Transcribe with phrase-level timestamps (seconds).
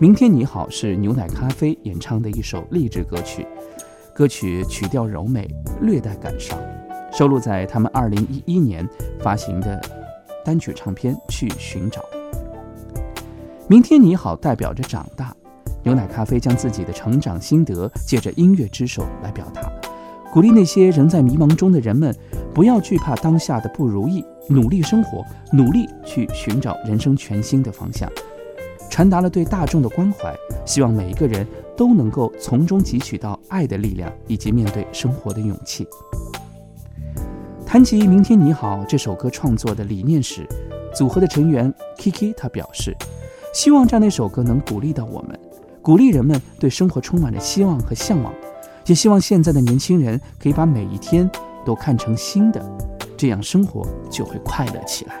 [0.00, 3.46] 明天你好是牛奶咖啡演唱的一首励志歌曲，
[4.12, 5.48] 歌曲曲调柔美，
[5.82, 6.58] 略带感伤，
[7.12, 8.88] 收录在他们2011年
[9.20, 9.80] 发行的
[10.44, 12.00] 单曲唱片《去寻找》。
[13.68, 15.32] 明天你好代表着长大，
[15.84, 19.72] 牛奶咖啡将自己的成长心得借着音乐之手来表达，
[20.32, 22.12] 鼓励那些仍在迷茫中的人们，
[22.52, 28.10] 不要惧怕当下的不如意，努力生活，努力去寻找人生全新的方向。
[28.94, 30.32] 传达了对大众的关怀，
[30.64, 31.44] 希望每一个人
[31.76, 35.84] 都能够从中汲取到爱的力量以及面对生活的勇气。
[37.66, 40.46] 谈及《明天你好》这首歌创作的理念时，
[40.94, 42.96] 组合的成员 Kiki 他表示，
[43.52, 45.36] 希望这样的一首歌能鼓励到我们，
[45.82, 48.32] 鼓励人们对生活充满着希望和向往，
[48.86, 51.28] 也希望现在的年轻人可以把每一天
[51.66, 52.64] 都看成新的，
[53.16, 55.20] 这样生活就会快乐起来。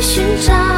[0.00, 0.77] 寻找。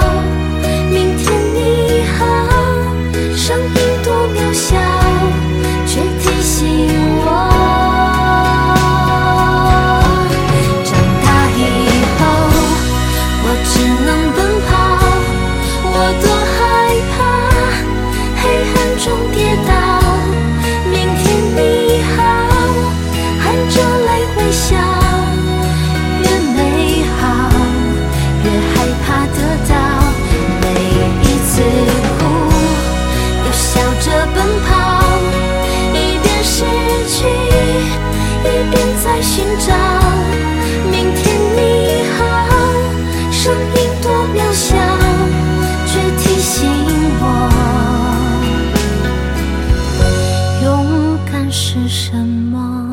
[51.73, 52.90] 是什么？